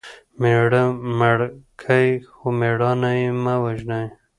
[0.41, 0.83] مېړه
[1.19, 1.39] مړ
[1.81, 4.07] کى؛ خو مړانه ئې مه وژنئ!